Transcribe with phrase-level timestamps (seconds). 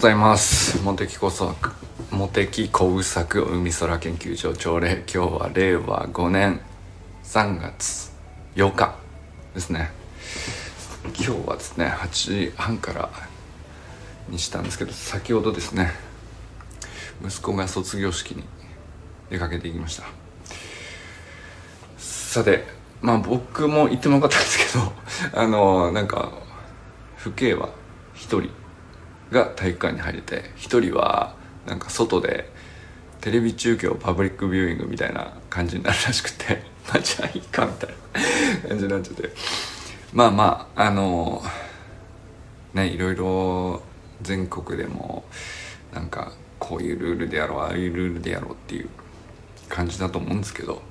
[0.00, 0.82] ございます。
[0.82, 1.72] 茂木工作
[2.10, 6.62] 茂木工作海空研究所朝礼今日は令和5年
[7.22, 8.10] 3月
[8.54, 8.96] 8日
[9.52, 9.90] ですね。
[11.04, 12.08] 今日はですね8
[12.48, 13.10] 時半から
[14.30, 15.90] にしたんですけど先ほどですね
[17.22, 18.44] 息子が卒業式に
[19.28, 20.04] 出かけていきました。
[21.98, 22.64] さて
[23.02, 26.32] まあ僕も言ってもよかったんですけどあのなんか
[27.18, 27.68] 父兄は
[28.14, 28.59] 1人
[29.30, 31.34] が体育館に入れて1人は
[31.66, 32.50] なんか外で
[33.20, 37.90] テレビ中継をパブリックビューイングみたいな感じになるらしくて まあじゃあいいかみたい
[38.62, 39.30] な 感じになっちゃって。
[40.12, 41.42] まあまああの
[42.74, 43.82] ねいろいろ
[44.22, 45.24] 全国でも
[45.94, 48.88] なんかこういうルールでやろうああいうルールでやろうっていう
[49.68, 50.82] 感じだと思うんですけど、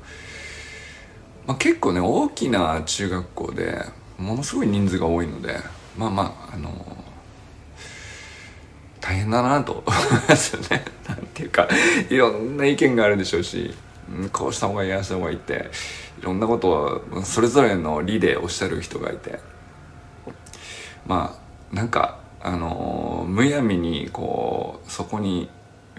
[1.45, 3.83] まあ、結構ね大きな中学校で
[4.17, 5.58] ものすごい人数が多いので
[5.97, 6.69] まあまああの
[9.02, 9.83] 大変だなと思い
[10.28, 10.86] ますよね。
[11.08, 11.67] なんていうか
[12.09, 13.73] いろんな意見があるでしょうし
[14.11, 15.69] うんこうした方がいいああした方がいいって
[16.19, 16.69] いろんなこと
[17.11, 19.39] をそれぞれの理でおっしゃる人がいて
[21.05, 21.39] ま
[21.72, 25.50] あなんかあのむやみにこうそこに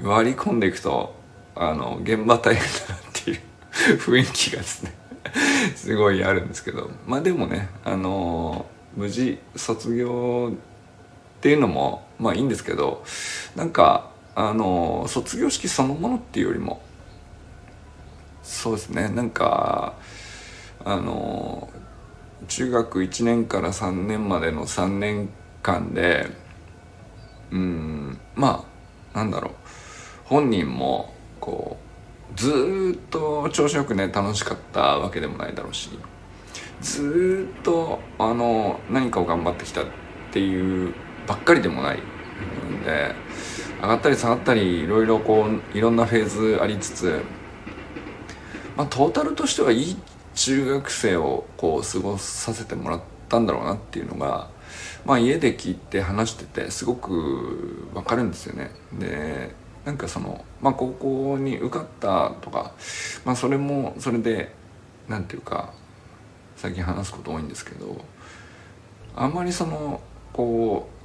[0.03, 1.15] 割り込んでいくと
[1.55, 3.41] あの現場大変だなっていう
[3.99, 4.95] 雰囲気がですね
[5.77, 10.53] すごいあるんですけどまあでもねあの無事卒業
[11.41, 13.03] っていうのもまあいいんですけど
[13.57, 16.83] なんかあの卒業式そのものっていうよりも
[18.43, 19.95] そうですねなんか
[20.85, 21.71] あの
[22.47, 25.31] 中学1年から3年までの3年
[25.63, 26.27] 間で
[27.51, 28.67] うんま
[29.15, 29.53] あなんだろう
[30.27, 31.79] 本人もこ
[32.35, 35.89] うずっと調子よくね楽しかったわけでもないだろうし
[36.83, 39.85] ずっとあの何かを頑張ってきたっ
[40.33, 40.95] ていう
[41.27, 43.15] ばっかりでもないんで
[43.81, 47.23] 上がったり下がったりいろいろこういろんなフェーズありつつ
[48.77, 49.97] まあトータルとしてはいい
[50.35, 54.49] 中学生をこう過ごさせてもらったんだろうなっていうのが
[55.05, 58.71] まあ家で聞いて話しててすごくわかるんですよね。
[58.99, 62.73] でなんかそのまあ高校に受かったとか
[63.25, 64.53] まあそれもそれで
[65.09, 65.73] なんていうか
[66.57, 68.05] 最近話すこと多いんですけど
[69.17, 70.01] あんまりその
[70.33, 71.00] こう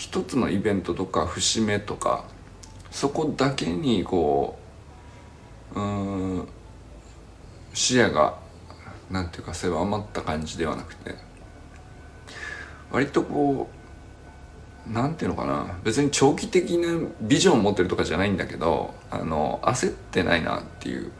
[0.00, 2.24] 一つのイベントとか節目とか
[2.90, 4.58] そこだけにこ
[5.74, 5.82] うう
[6.40, 6.48] ん
[7.74, 8.38] 視野が
[9.10, 11.16] なんていうか狭まった感じではなくて
[12.90, 13.68] 割とこ
[14.88, 21.12] うなんていうのかな別に長期的なビジョンを持ってるとかじゃないんだけどあの焦ってないなっていう、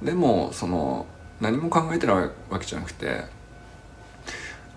[0.00, 1.06] うん、でもその
[1.40, 2.16] 何も考えてない
[2.50, 3.22] わけじゃなくて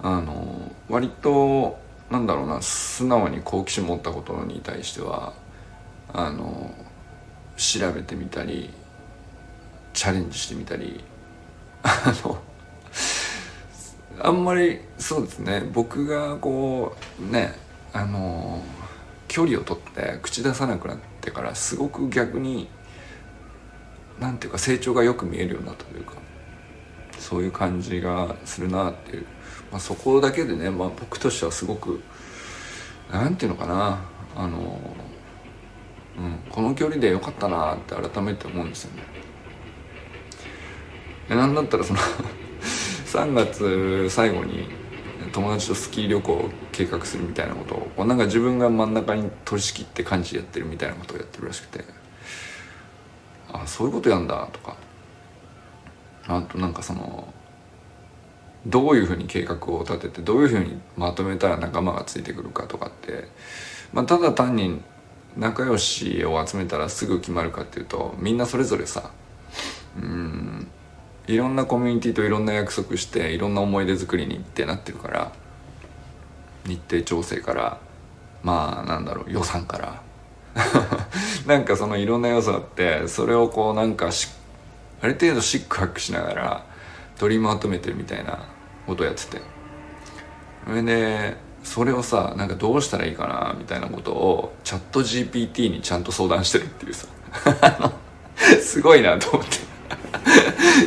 [0.02, 5.34] あの割となんだろうな素直に好奇心持ったことに対しては
[6.14, 6.74] あの
[7.58, 8.70] 調べてみたり
[9.94, 11.04] チャレンジしてみたり
[11.84, 12.38] あの
[14.20, 17.54] あんまりそうですね僕がこうね
[17.94, 18.62] あの
[19.28, 22.70] 距離を取って口出さなくなってからすごく逆に
[24.20, 26.14] なんていうか成長がよく見えるようになったというか
[27.20, 29.26] そういう感じがするなっていう
[29.72, 32.02] まあ、そこだけでね、まあ、僕としてはすごく
[33.12, 34.00] なんていうのかな
[34.36, 34.80] あの、
[36.18, 39.04] うん、この距離でよかったなって改めて思うんですよね。
[41.30, 42.00] でなんだったらその
[43.08, 44.70] 3月最後に
[45.32, 51.84] 友達とスキー旅行を計画するみたいなことをこうなんか自分が真ん中に取り仕切って感じでやってるみたいなことをやってるらしくて
[53.52, 54.76] あそういうことやんだとか
[56.28, 57.34] あとなんかその
[58.68, 63.28] どういうふうに計画を立ててどういうふうにまとめたら仲間がついてくるかとかって、
[63.94, 64.82] まあ、ただ単に
[65.38, 69.12] 仲良しを集めたらすぐ決まるかっていうとみんなそれぞれさ
[69.98, 70.68] うん
[71.28, 75.32] いろんなコミュニティといろんな約束していろんな思い出作りにってなってるから
[76.66, 77.80] 日程調整から
[78.44, 80.02] まあなんだろう予算から
[81.46, 84.10] なんかそのいろんな要素あってそれをこうなんか
[85.02, 86.66] ある程度シックハックしながら
[87.18, 88.57] 取りまとめてるみたいな
[88.88, 89.42] ことをやってて。
[90.66, 97.08] それでそれをさなんかどうしたらいいかなみたいなことをチャット GPT にちゃんと相談してるっていうさ。
[98.62, 99.68] すごいなと思って。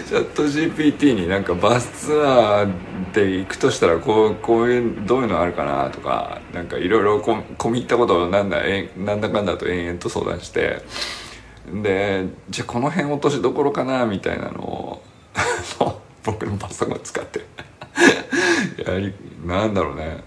[0.08, 10.82] チャット GPT になんかバスツアーで行くとしたらこうこういうどういうのあるかなとかなんかいろいろ込み入ったことをなんだえなんだかんだと延々と相談して。
[11.82, 15.02] でじゃあこの辺落としどころかなみたいなのを
[16.24, 17.49] 僕のパソコン使って。
[18.86, 20.22] やりなんだろうね。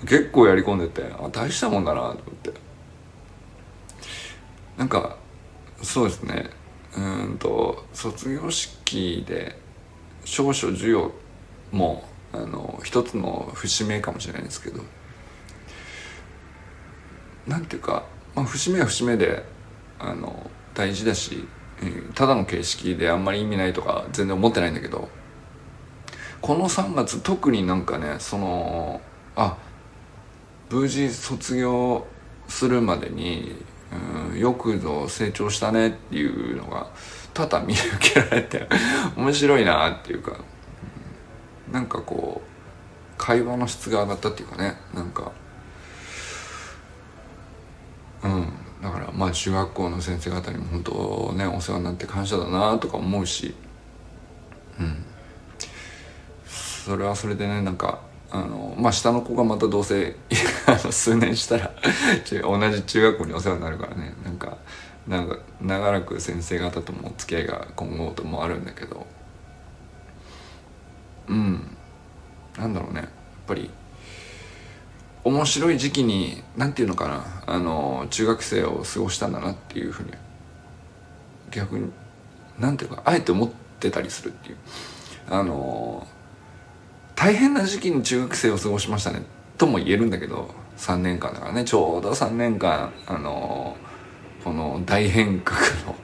[0.00, 2.52] 結構やり込んでてあ大したもんだなと思って。
[4.76, 5.16] なんか
[5.82, 6.50] そうですね。
[6.96, 7.00] う
[7.32, 9.58] んと卒業式で
[10.24, 11.12] 少々授与
[11.72, 14.82] もあの一つの節目かもしれないですけど
[17.46, 18.04] なんていうか、
[18.34, 19.44] まあ、節目は節目で
[19.98, 21.46] あの大事だし、
[21.82, 25.08] うんただの形式であんまり意味ないとか全然思ってないんだけど
[26.44, 29.00] この3月特になんかねその
[29.34, 29.56] あ
[30.68, 32.06] 無事卒業
[32.48, 33.56] するまでに、
[34.30, 36.90] うん、よくぞ成長したねっていうのが
[37.32, 38.68] 多々見受けられて
[39.16, 40.38] 面白いなっていうか、
[41.68, 45.32] うん、なんかこう会話の質が上がったっていうかねなんか
[48.22, 48.52] うん
[48.82, 53.54] だからまあ中学校の先生方にも本当ねお世話になって感謝だなとか思うし
[54.78, 55.03] うん。
[56.84, 58.00] それはそれでねなんか
[58.30, 60.16] あのまあ下の子がまたどうせ
[60.90, 61.72] 数年したら
[62.42, 64.14] 同じ中学校にお世話になるからね。
[64.22, 64.58] なんか
[65.08, 69.06] なんか長らく先生方ともお付き合いが今後ともあるんだけど。
[71.28, 71.76] うん。
[72.58, 73.00] なんだろうね。
[73.00, 73.08] やっ
[73.46, 73.70] ぱり
[75.24, 77.24] 面白い時期に何て言うのかな。
[77.46, 80.10] あの中学生を過ごしたんだなっていうふうに。
[81.50, 81.90] 逆に
[82.58, 84.56] 何ていうかあえて思ってたりするっていう。
[85.30, 86.06] あの
[87.24, 89.22] 大変な時期に中学生を過ごしましたね。
[89.56, 91.64] とも言えるんだけど3年間だからね。
[91.64, 93.78] ちょうど3年間あの
[94.44, 95.96] この大変革の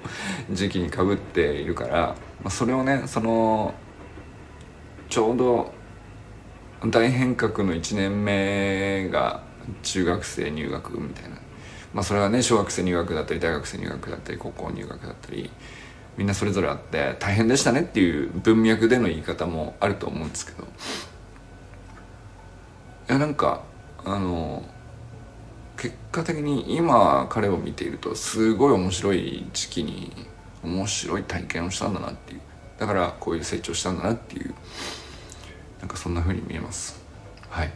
[0.51, 3.75] 時期にかぶっているから、ま、それをねその
[5.11, 5.75] ちょうど
[6.87, 9.43] 大変革の1年目が
[9.83, 11.37] 中学生入学みたいな。
[11.93, 15.51] まあそれはね小学生入学だったり大学生入学だったり高校入学だったり
[16.17, 20.67] みんなそれぞれあって大変でしたねっていう文脈での言い方もあると思うんですけど。
[23.11, 23.63] いやなんか
[24.05, 24.63] あの
[25.77, 30.13] 結果的に今彼を見ているとすごい面白い時期に
[30.63, 32.41] 面白い体験をしたんだなっていう。
[32.79, 34.55] だからこういう成長したんだなっていう。
[35.81, 37.03] なんかそんな風に見えます。
[37.49, 37.73] はい。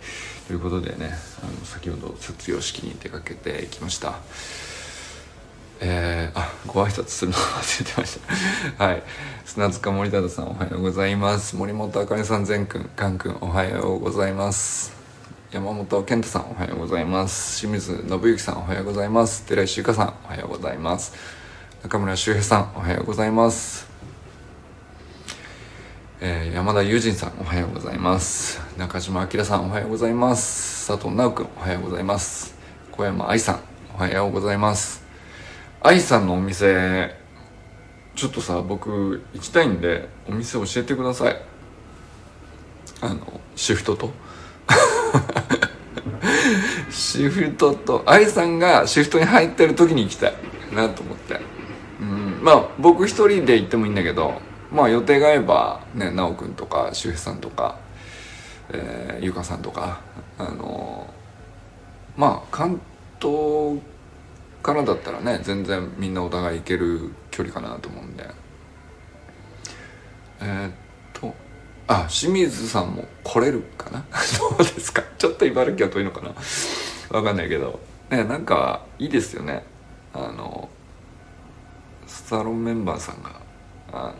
[0.46, 1.10] ということでね
[1.42, 4.20] あの先ほど卒業式に出かけてきました。
[5.80, 8.20] えー、あご挨拶するの忘れてまし
[8.78, 8.84] た。
[8.86, 9.02] はい。
[9.44, 11.56] 砂塚森忠さんおはようございます。
[11.56, 15.03] 森本あかねさん善くんかんくんおはようございます。
[15.54, 17.60] 山本健太さんおはようございます。
[17.60, 19.46] 清水信之さんおはようございます。
[19.46, 21.14] 寺石由香さんおはようございます。
[21.84, 23.86] 中村修平さんおはようございます。
[26.20, 28.60] えー、山田友人さんおはようございます。
[28.76, 30.88] 中島明さんおはようございます。
[30.88, 32.56] 佐藤直君おはようございます。
[32.90, 33.60] 小山愛さん
[33.94, 35.04] おはようございます。
[35.80, 37.14] 愛さんのお店
[38.16, 41.40] ちょっとさ僕行きたいんでお店教えてください。
[43.02, 44.23] あのシフトと。
[46.90, 50.34] シフトと愛さんがシフトに入ってる時に行きたい
[50.74, 51.40] なと思って。
[52.00, 52.40] うん。
[52.42, 54.40] まあ僕一人で行ってもいいんだけど
[54.70, 57.78] まあ予定が合えばね奈くんとか周平さんとか、
[58.70, 60.00] えー、ゆかさんとか
[60.38, 62.80] あのー、まあ関
[63.20, 63.80] 東
[64.62, 68.24] からだったらね全然みんなお互い行ける距離かなと思うんで。
[70.40, 70.72] えー、っ
[71.86, 74.04] あ清水さんも来れるかな？
[74.38, 75.02] どうですか？
[75.18, 76.32] ちょっと茨城は遠いのかな？
[77.10, 77.80] わかんないけど。
[78.10, 79.64] ねなんかいいですよね。
[80.12, 80.68] あの
[82.06, 83.40] サロンメンバーさんが
[83.92, 84.14] あの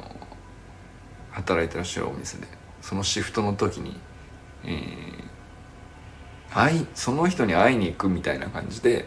[1.30, 2.46] 働いてらっしゃるお店で
[2.80, 3.98] そのシフトの時に、
[4.64, 9.06] えー、いその人に会いに行くみたいな感じで、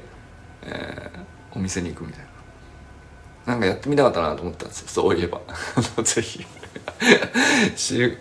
[0.64, 2.22] えー、お店に行くみたい
[3.46, 3.54] な。
[3.54, 4.88] なんかやってみたかったなと思ったんですよ。
[4.90, 5.40] そういえば。
[6.04, 6.46] ぜひ。
[7.78, 8.18] し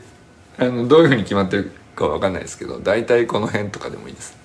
[0.59, 4.37] あのどういうふうに決まってるかわかんないですけど大体この辺とかでもいいです。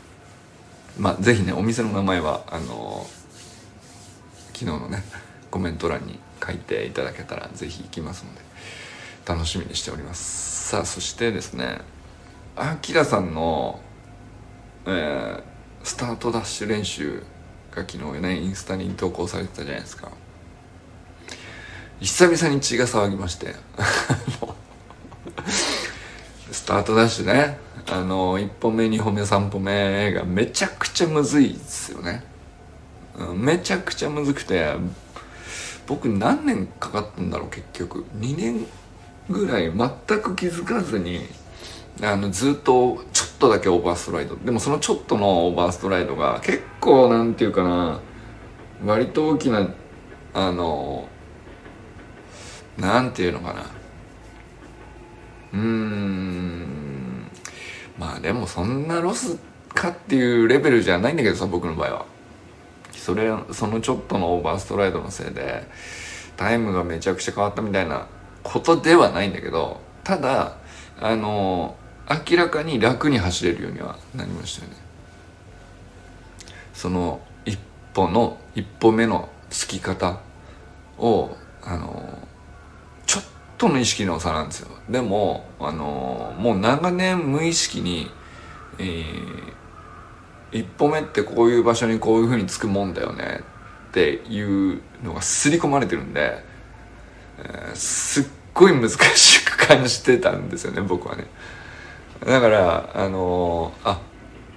[0.97, 3.07] まあぜひねお店の名前はあの
[4.53, 5.03] 昨日のね
[5.49, 8.41] コメント欄に書いていただけたらぜひ行きますので
[9.25, 10.69] 楽しみにしております。
[10.69, 11.79] さあそしてですね
[12.55, 13.79] あきらさんの、
[14.85, 15.41] えー、
[15.83, 17.23] スタートダッシュ練習
[17.71, 20.11] が昨日ねインスタに投稿されてたじゃないですか。
[22.01, 23.55] 久々に血が騒ぎまして。
[26.51, 27.57] スタートダッシュね。
[27.89, 32.23] あの1歩目2歩目3歩目がめちゃくちゃむずいですよね、
[33.35, 34.75] めちゃくちゃむずくて
[35.87, 38.05] 僕何年かかったんだろう結局。
[38.19, 38.67] 2年
[39.29, 39.89] ぐらい全
[40.21, 41.25] く気づかずに
[42.03, 44.35] あのずっとちょっとだけオーバーストライド。
[44.35, 47.99] でもそのちょっとのオーバーストライドが結構なんていうかな
[48.85, 49.69] 割と大きな
[50.33, 51.07] あの
[52.77, 53.61] なんていうのかな。
[55.53, 55.80] うーん。
[58.01, 59.37] まあでもそんなロス
[59.75, 62.05] かっていうレベルじゃないんだけどさ僕の場合は。
[62.93, 65.67] それそのちょっとのオーバーストライドのせいで
[66.35, 68.07] タイムがめちゃくちゃ変わったみたいな
[68.43, 70.57] ことではないんだけどただ
[70.99, 71.75] あの
[72.29, 74.77] 明らかに楽に走れるようにはなりましたよね。
[76.73, 77.59] その一
[77.93, 80.19] 歩の一歩目のつき方
[80.97, 82.17] をあの
[83.61, 84.69] との意識の差なんですよ。
[84.89, 88.09] でもあのもう長年無意識に、
[88.79, 93.41] えー、一歩目ってこういう場所にこういうふうにつくもんだよね
[93.89, 96.43] っていうのが刷り込まれてるんで、
[97.37, 98.23] えー、すっ
[98.55, 101.27] ごい難しく感じてたんですよね僕はね。
[102.25, 104.01] だからあのー、あ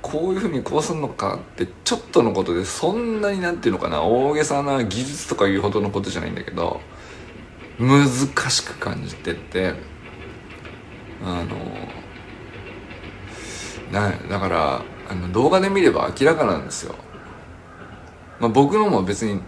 [0.01, 6.81] こういうふうにこうすんのかってちょっとのことでそんなになんていうのかな大げさな技術とかいうほどのことじゃないんだけど
[7.79, 8.09] 難
[8.51, 9.75] しく感じてて
[11.23, 11.57] あの
[13.93, 16.95] なだからあの動画で見れば明らかなんですよ、
[18.41, 19.41] まあ、僕のも別に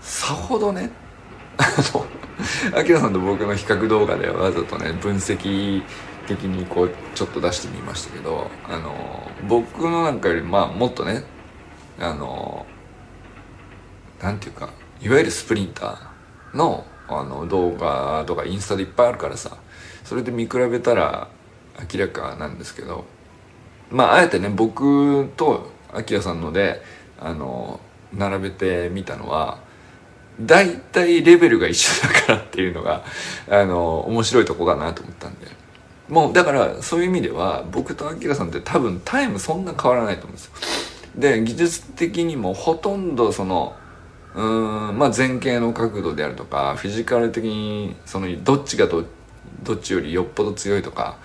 [0.00, 0.90] さほどね
[1.58, 1.64] あ
[1.94, 5.82] のアキラさんと僕の比較動画でわざとね分析
[6.26, 11.24] 的にこうちょっと出してみましたけどあの僕のなんかよりまあもっとね
[11.98, 12.66] あの
[14.22, 19.56] なんていうかいわゆるスプリンターのあの動画とかインスタでいっぱいあるからさ
[20.04, 21.28] それで見比べたら
[21.92, 23.04] 明らかなんですけど
[23.90, 26.82] まああえてね僕とアキラさんので
[27.18, 27.80] あの
[28.12, 29.58] 並べてみたのは
[30.40, 33.04] 大体レベルが一緒だからっていうのが
[33.48, 35.58] あの面白いとこだなと思ったんで。
[36.08, 40.52] もうだからそういう意味では僕とアキラさんって多分タイムそんな変わらないと思うんですよ。
[41.16, 43.76] で技術的にもほとんどその
[44.38, 49.04] うんまあ前傾の角度であるとかフィジカル的にそのどっちがど
[49.64, 51.18] どっちよりよっぽど強いとか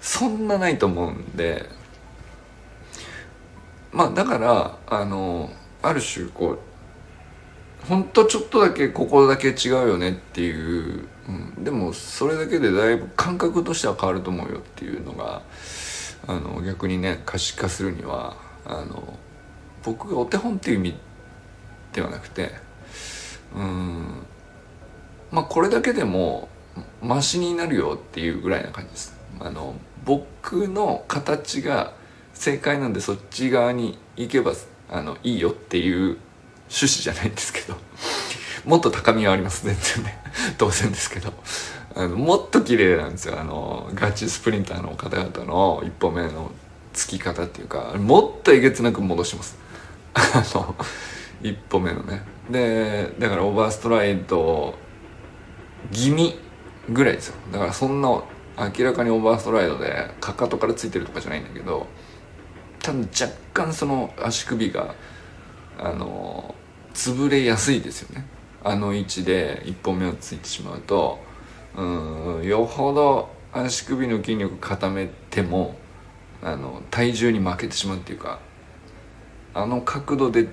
[0.00, 1.68] そんなないと思うんで
[3.92, 5.50] まあだからあの
[5.82, 15.42] ある種こうほんとちょっとだけここだけ違うよねっていう、うん、でもそれだけでだいぶ感覚としては変わると思うよっていうのが
[16.26, 19.18] あの逆にね可視化するにはあの
[19.82, 20.94] 僕がお手本っていう意味
[21.94, 22.50] ではなくて
[23.54, 24.26] うん
[25.30, 26.48] まあこれだけでも
[27.00, 29.14] マシになるよっていうぐらいな感じです。
[29.40, 29.74] あの
[30.04, 31.92] 僕の形が
[32.34, 34.52] 正解なんでそっち側に行けば
[34.90, 36.18] あのいいよっていう
[36.68, 37.76] 趣旨じゃないんですけど
[38.64, 40.22] もっと高みはあります全然ね
[40.58, 41.32] 当然ですけど
[41.96, 46.50] あのもっと綺麗なんですよあのガチスプリンターの方々の一歩目の
[46.92, 49.56] つき方っていうかもっとえげつなく戻します
[50.14, 50.76] あの
[51.44, 52.22] 一歩目のね。
[52.50, 54.74] でだからオーバーストライド
[55.92, 56.34] 気味
[56.88, 57.34] ぐらいですよ。
[57.52, 61.86] だからそんな明らかにオーバーストライドでかかとからついてるとかじゃないんだけど
[62.82, 64.94] 多分若干その足首が
[65.78, 66.54] あの
[66.94, 68.26] 潰れやすいですよね。
[68.62, 71.18] あの位置で一本目をついてしまうと
[71.76, 75.76] うんよほど足首の筋力固めても
[76.42, 78.38] あの体重に負けてしまうっていうか
[79.52, 80.48] あの角度で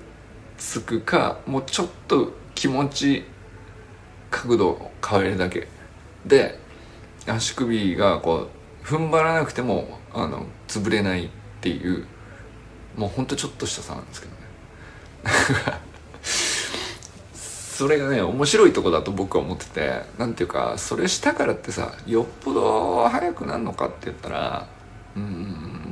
[0.62, 3.24] つくかもうちょっと気持ち
[4.30, 5.68] 角度を変えるだけ。
[6.24, 6.58] で
[7.26, 8.48] 足首がこ
[8.82, 11.28] う踏ん張らなくてもあの潰れないっ
[11.60, 12.06] ていう
[12.96, 14.38] もうほんとちょっとした差なんですけどね。
[17.34, 24.68] それがね面白いとこだと僕は思ってて何ていうかそれしたからってさよっぽど速くなるのかって言ったら
[25.16, 25.91] うん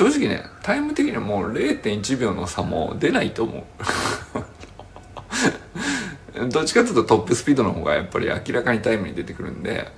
[0.00, 3.64] 正直ねタイム的にはもう0.1秒の差も出ないと思う。
[6.48, 9.92] どっちかっていうとトップスピードの方がやっぱり明らかにタイムに出てくるんで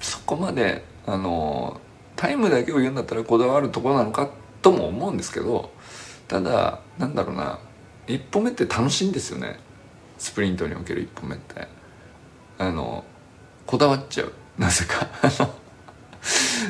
[0.00, 1.80] そこまであの
[2.16, 4.28] タイムだけを言うんだったらこだわるところなのか
[4.60, 5.70] とも思うんですけど
[6.26, 7.60] ただなんだろうな
[8.08, 9.60] 一歩目って楽しいんですよね。
[10.18, 11.68] スプリントにおける一歩目って。
[12.58, 13.04] あの
[13.66, 14.32] こだわっちゃう。
[14.58, 15.06] なぜか。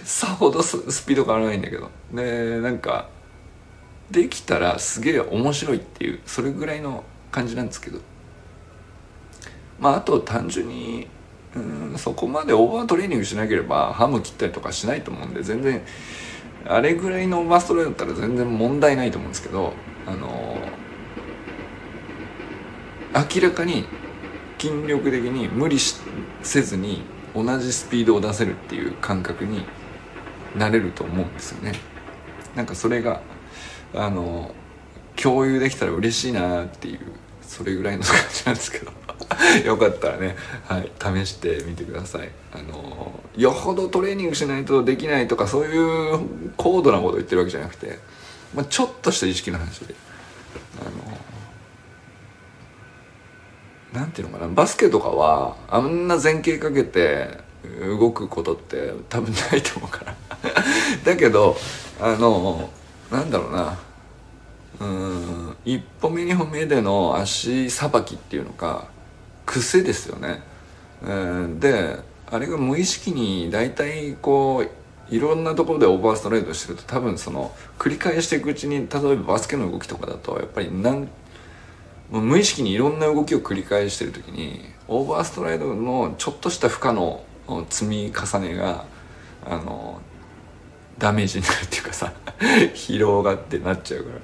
[0.05, 1.91] さほどスピード変わらないんだけど。
[2.13, 3.09] でなんか
[4.11, 7.99] できたらすげえ面白いっていうそれぐらいの感じなんですけど。
[9.79, 11.07] まああと単純に
[11.55, 15.83] うんそこまでオーバートレーニングしなければハム切ったりとかしないと思うんで全然
[16.67, 19.73] あれぐらいのオーバーストレーだったら全然問題ないと思うんですけど
[20.07, 20.57] あの
[23.15, 23.87] 明らかに
[24.59, 25.79] 筋力的に無理
[26.43, 27.03] せずに
[27.35, 29.65] 同じスピードを出せるっていう感覚に
[30.57, 31.73] なれると思うんですよね。
[32.55, 33.21] なんかそれが
[33.95, 34.55] あの
[35.21, 37.01] 共有できたら嬉しいなっていう
[37.43, 38.93] それぐらいの感じなんですけど。
[39.65, 40.37] よかったらね、
[40.67, 42.31] はい、試してみてください。
[42.53, 47.99] あのよほどトレーニングしないとできないとかそういう高度なこと言ってるわけじゃなくて、
[48.55, 49.95] まあ、ちょっとした意識の話で。
[50.81, 51.19] あの
[54.01, 57.39] なんていうのかなバスケとかはあんな前傾かけて
[57.81, 60.15] 動くことって多分ないと思うから。
[61.05, 61.57] だけど
[62.01, 62.71] あの
[63.11, 63.79] なんだろうな。
[64.79, 68.89] うん一歩目二歩目での足さばきっていうのか
[69.47, 70.43] 癖ですよね、
[71.03, 71.99] えー、で
[72.31, 74.65] あれが無意識に大体こ
[75.11, 81.09] ういろんなところでオーバーストライドしてると多分その繰り返していくうちに例えばバスケの動きとかだとやっぱりなん
[82.11, 87.25] 無意識にいろんな動きを繰り返してる時にオーバーストライドのちょっとした負荷の
[87.71, 88.85] 積み重ねが
[89.45, 90.01] あの
[90.99, 92.13] ダメージになるっていうかさ
[92.75, 94.21] 疲労がってなっちゃうから。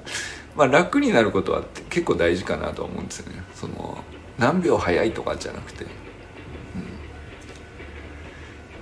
[0.55, 3.43] まあ楽になることは結構大事かなと思うんですよね。
[3.55, 4.03] その
[4.37, 5.93] 何秒早いとかじゃなくて、うん、っ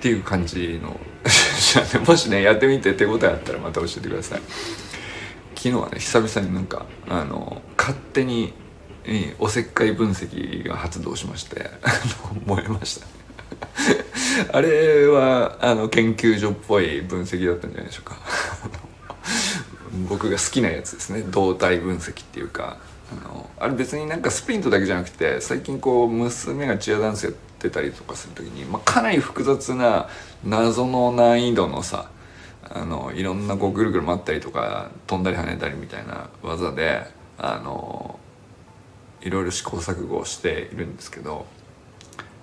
[0.01, 0.99] ていう感じの。
[2.05, 4.41] もしねやってみて手応えあったらまた教えてください。
[5.55, 8.53] 昨日はね久々になんかあの勝手に
[9.39, 11.69] おせっかい分析が発動しまして
[12.45, 13.20] 燃えました。
[14.51, 18.17] あれはあの研究所っぽい分析だったんじゃないでしょうか。
[20.09, 21.21] 僕が好きなやつですね。
[21.21, 22.77] 動体分析っていうか。
[23.11, 30.07] あのあれ別になんかスプリントだけじゃなくて最近こう娘がチアダンスやってたりとかする時に、まあ、かなり複雑な
[30.45, 32.09] 謎の難易度のさ
[32.63, 37.03] あのいろんなこうぐるぐる回ったりとか飛んだり跳ねたりみたいな技で
[37.37, 38.17] あの
[39.21, 41.45] いろいろ試行錯誤をしているんですけど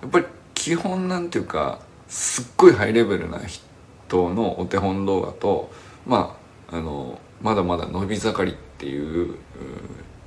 [0.01, 0.25] やっぱり
[0.59, 5.71] 基本なんていうかすっごいハイレベルな人のお手本動画と
[6.05, 6.37] ま
[6.69, 9.35] ああのまだまだ伸び盛りっていう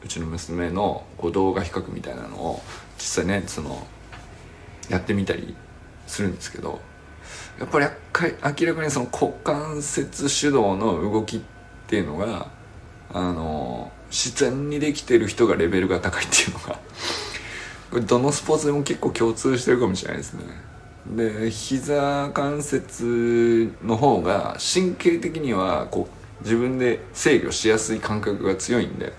[0.03, 2.62] うちの娘のこう動画比較みたいなのを
[2.97, 3.87] 実際ねその
[4.89, 5.55] やってみたり
[6.07, 6.81] するんですけど
[7.61, 7.87] やっぱり
[8.61, 11.40] 明らかにその股関節主導の動きっ
[11.88, 12.49] ていうのが
[13.12, 16.79] あの自然にできてる人がレベルが高いっていうのが
[17.92, 20.44] これどのスポーツでも結構共通してるかもしれないですね。
[21.14, 26.09] で膝関節の方が神経的にはこ
[26.40, 29.12] う自分で制御しやすい感覚が強いんで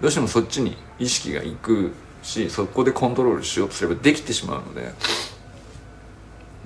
[0.00, 4.92] どうしてもそっちに意識がいくしそこでコントロールしようとすればできてしまうので。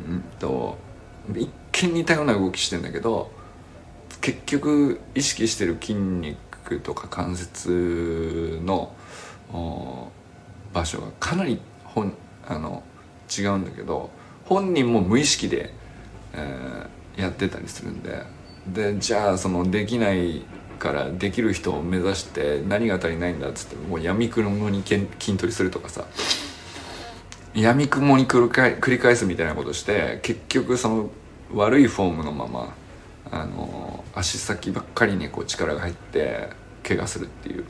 [0.07, 0.77] うんと
[1.35, 3.31] 一見似たような動きしてんだけど
[4.21, 8.92] 結局意識してる筋肉とか関節の
[10.77, 12.12] 場所がかなり本
[12.47, 12.83] あの
[13.37, 14.11] 違うんだけど
[14.45, 15.73] 本人も無意識で、
[16.35, 18.23] えー、やってたりするんで。
[18.67, 20.43] でじゃあそのできない
[20.81, 26.05] からできる人を目指して何が足りないんだっつってもう闇雲に筋トレするとかさ。
[27.55, 31.11] 闇雲に繰り返すみたいなことして結局その
[31.55, 32.75] 悪いフォームのまま
[33.31, 36.51] あの足先ばっかりにこう力が入って
[36.83, 37.65] 怪我するっていう。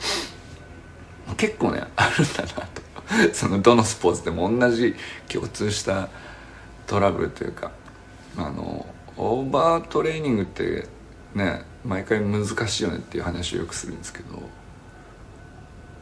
[1.36, 2.85] 結構ねあるんだなと。
[3.32, 4.94] そのどのスポーツでも同じ
[5.28, 6.08] 共通した
[6.86, 7.70] トラブルというか
[8.36, 10.88] あのオーバートレーニングって
[11.34, 14.42] ね毎回難しいよねっていう話をよくするんですけど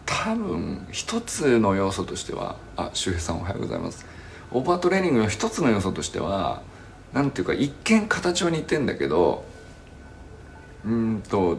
[0.06, 4.06] 多分一つの要素としてはあ周平さんおはようございます。
[4.50, 6.62] オーバートレーニングの一つの要素としては
[7.12, 9.44] なんていうか一見形は似てんだけど
[10.84, 11.58] うんと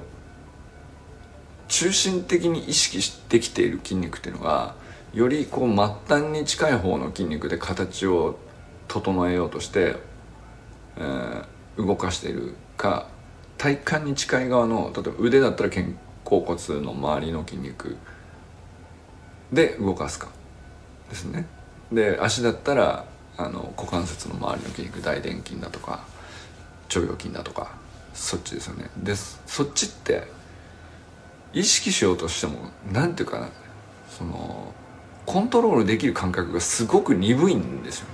[1.68, 4.76] 中心的に意識してきている筋肉っていうのが
[5.16, 8.38] よりこう末端に近い方の筋肉で形を
[8.90, 9.96] 整えようとして、
[10.98, 13.08] えー、動かしているか
[13.58, 15.84] 体幹に近い側の例えば腕だったら肩
[16.26, 17.96] 甲骨の周りの筋肉
[19.54, 20.28] で動かすか。
[21.10, 21.48] ですね。
[21.94, 23.06] で足だったら
[23.38, 26.04] あの股関節の周りの筋肉大臀筋だとか
[26.94, 27.72] 腸腰筋だとか
[28.14, 28.90] そっちですよね。
[28.98, 30.24] でそっちって
[31.54, 33.48] 意識しようとしても何ていうかな
[34.10, 34.74] その
[35.26, 38.14] コントロールできる感覚がすごく鈍いんですよね。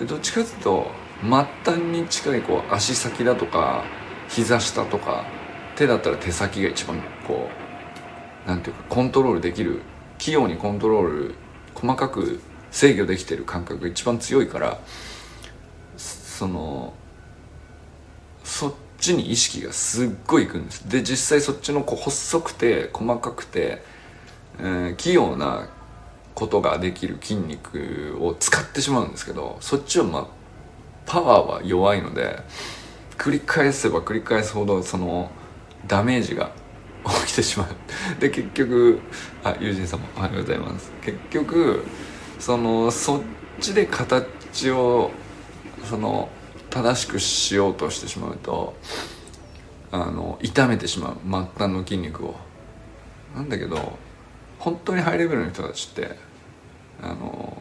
[0.00, 0.86] でどっちかっていうと
[1.22, 3.84] 末端に近いこう足先だとか
[4.28, 5.24] 膝下とか
[5.76, 7.48] 手だったら手先が一番こ
[8.46, 9.82] うなんていうかコントロールできる
[10.18, 11.34] 器用にコントロール
[11.74, 14.80] 細かく制御できてる感覚が一番強いから
[15.96, 16.94] その
[18.44, 20.88] そっちに意識がすっごいいくんです。
[20.88, 23.82] で実際そっちのこう細くて細かくて、
[24.58, 25.68] えー、器用な
[26.42, 30.26] ことができる筋肉を使ってしまうんですけどそっちはまあ
[31.06, 32.40] パワーは弱いので
[33.16, 35.30] 繰り返せば繰り返すほどその
[35.86, 36.50] ダメージが
[37.26, 38.20] 起きてしまう。
[38.20, 39.00] で結局
[39.44, 40.90] あ友人様おはようございます。
[41.02, 41.84] 結局
[42.38, 43.20] そのそっ
[43.60, 45.10] ちで形を
[45.84, 46.28] その
[46.70, 48.74] 正しくしようとしてしまうと
[49.92, 51.16] あの痛めてしまう。
[51.24, 52.34] 末端の筋肉を。
[53.34, 53.98] なんだけど
[54.58, 56.31] 本当にハイレベルの人たちって
[57.02, 57.60] あの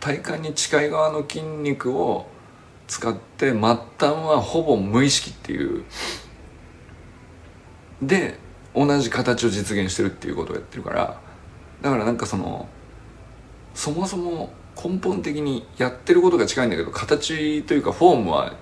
[0.00, 2.26] 体幹に近い側の筋肉を
[2.86, 5.84] 使って末端はほぼ無意識っていう。
[8.00, 8.38] で
[8.74, 11.20] 同じ形を実現してるっていうことをやってるから。
[11.82, 12.68] だからなんかその
[13.74, 14.50] そもそも
[14.82, 18.54] 根本的にやってることが近いんだけど形というかフォームは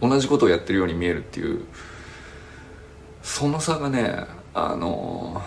[0.00, 1.64] 同じことをやってるように見えるっていう。
[3.22, 5.40] その差がねあの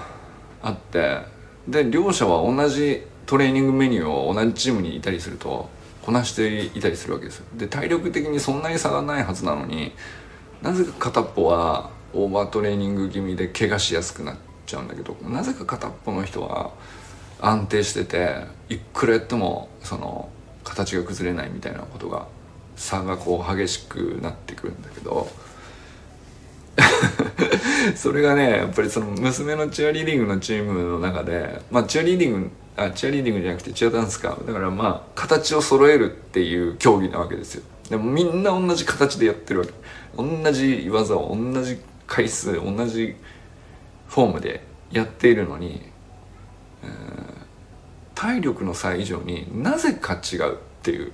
[0.63, 1.37] あって。
[1.67, 5.69] で両者は同じトレーニングメニューを同じチームにいたりすると
[6.01, 9.91] こなしていたりするわけですで体力的にそんなに差がないはずなのに
[10.61, 16.71] なぜか片っぽはオーバートレーニング気味で怪我しやすくなっちゃうんだけどなぜか片っぽの人は
[17.41, 20.29] 安定してていくらやってもその
[20.63, 22.27] 形が崩れないみたいなことが
[22.77, 25.27] 差がこう激しくなってくるんだけど
[27.95, 34.37] それがねやっぱりその娘のチアリーディングのチームの中でまあチアリーディングあチアリーディングじゃなくてチアダンスか。
[34.45, 37.63] だからまあ形を揃えるっていう競技なわけですよ。
[37.89, 39.73] でもみんな同じ形でやってるわけ。
[40.15, 43.15] 同じ技を同じ回数同じ
[44.07, 45.81] フォームでやっているのに、
[48.15, 51.11] 体力の差以上になぜか違うっていう。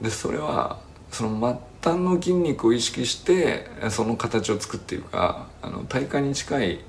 [0.00, 6.80] でそれはその末端の筋肉を意識してその形を作っているかあの体幹に近い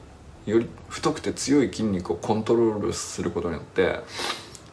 [0.46, 4.00] より太くて強い筋肉をコントロールすることによって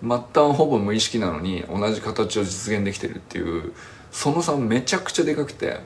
[0.00, 3.72] 末端ほぼ無意識なのに同じ形を実現できてるっていう
[4.10, 5.80] その差めちゃくちゃでかくて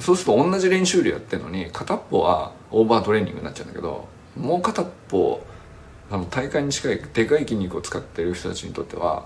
[0.00, 5.40] そうすると同じ練習量やってるのに片っぽはオーバートレーニングになっちゃうんだけどもう片っぽ
[6.10, 9.24] あの体幹に近いでかい筋肉を使ってる人たちにとっては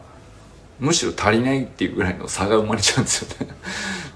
[0.80, 3.54] むしろ足りないっていうぐらいの差が生まれちゃうんですよね。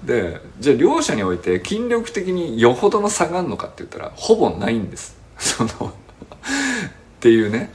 [0.03, 5.17] でじゃあ両者において筋力的によほどの差があるのかって言ったらほぼないんです。
[5.37, 5.93] そのっ
[7.19, 7.69] ていうね。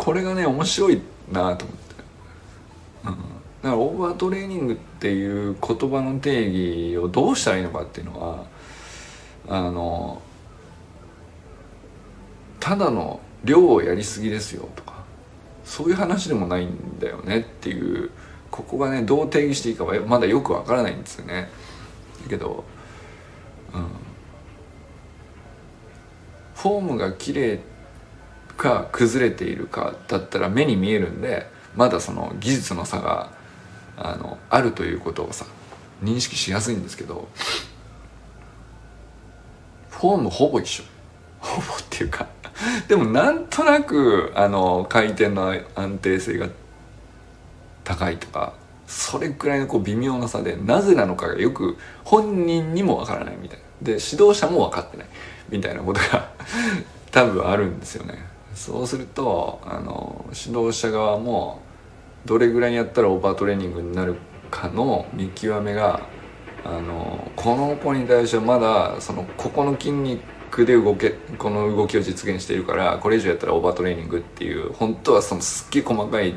[0.00, 1.94] これがね面白いなと思って、
[3.04, 3.18] うん、だか
[3.62, 8.44] らオーバートレーニングっていう言葉の定義をどうしたらいいのかっていうのは
[9.48, 10.22] あの
[12.60, 14.99] ただの量をやりすぎですよとか
[15.70, 18.10] そういう話でもないんだよねっていう
[18.50, 21.48] ここがねどう定義していいかはまだよくわからないんですよね。
[22.24, 22.64] だけど、
[23.72, 23.86] うん、
[26.56, 27.60] フォームが綺麗
[28.56, 33.30] か崩れているかだったら目に見えるんでまだその技術の差が
[33.96, 35.46] あのあるということをさ
[36.02, 37.28] 認識しやすいんですけど
[39.88, 40.82] フォームほぼ一緒。
[41.40, 42.26] ほぼっていうか
[42.88, 46.48] でもなんとなくあの回転の安定性が
[47.84, 48.54] 高いとか
[48.86, 53.64] それくらいのこう微妙な差でなぜなのかがよく本人にもわからないみたいな。
[53.80, 55.06] で指導者も分かってない
[55.48, 56.28] みたいなことが
[57.10, 58.18] 多分あるんですよね。
[58.54, 61.62] そうするとあの指導者側も
[62.26, 64.16] どれぐらいやったらオーバートレーニングになる
[64.50, 66.00] かの見極めが
[66.64, 70.20] あのこの子に対してはまだそのここの筋肉
[70.50, 76.34] クで動けこの動きを実現しているからこれ以上やったらオーバートレーニングっていう本当はそのすっげえ細かい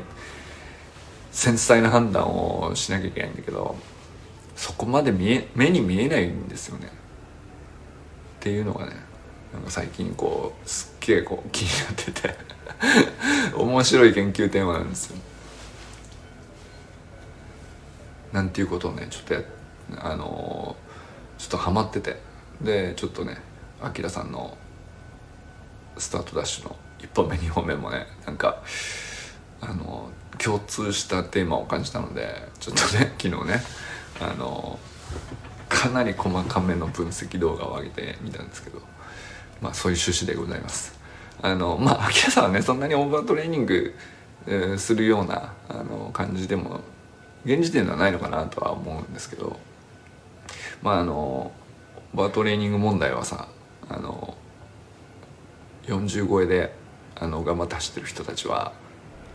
[1.32, 3.76] 繊細な判断をしなきゃいけないんだけど
[4.56, 6.86] そこまで見え目に見えないんですよね。
[6.86, 6.90] っ
[8.40, 8.92] ていうのがね
[9.52, 12.54] なんか最近こうすっげえこう気になってて。
[13.56, 15.16] 面白い研究テーマなんですよ。
[18.32, 19.40] なんていうことをねちょっとや
[19.98, 22.18] あのー、ちょっとハマってて。
[22.60, 23.38] でちょっとね
[23.80, 24.56] あきらさんの
[25.98, 28.62] スタートダッシュの1本目2本目もねなんか
[29.60, 33.62] あの共通したテーマを感じたのでちょっとね 昨日ね
[34.20, 34.78] あの
[35.68, 38.80] かなり細かめの分析動画を上げてみたんですけど
[39.60, 40.94] まあそういう趣旨でございます。
[41.42, 43.94] あのまあ秋田さんはねそんなにオーバートレーニング、
[44.46, 46.80] えー、するようなあの感じでも
[47.44, 49.58] 現時点ではないのかなとは思うんですけど
[50.80, 51.52] まああの
[52.14, 53.48] オーバートレーニング問題はさ
[53.88, 54.36] あの
[55.86, 56.74] 40超えで
[57.16, 58.72] あの頑張って走ってる人たちは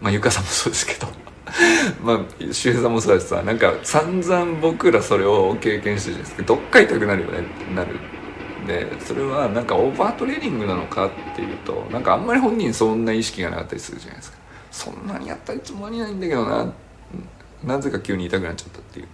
[0.01, 1.07] まあゆかさんもそうですけど
[2.03, 6.43] まあ周平さんもそうだしさなんか散々僕らそれを経験してるじゃないですか。
[6.43, 7.99] どっか痛くなるよねってなる。
[8.67, 14.37] でそれはなんかオーバートレーニングなのかっていうとなんかあんまり本人そんな意識がなかったりするじゃないですか。
[14.71, 16.71] そんなにやったりつもりないんだけどな
[17.63, 19.07] なぜか急に痛くなっちゃったっていう。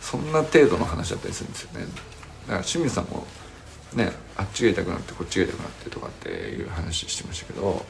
[0.00, 1.86] そんな程度の話だったりするんですよね。
[2.46, 3.26] だから清水さんも
[3.94, 7.84] ねあっちが痛くなってこっちが痛くなってとかっていう話してましたけど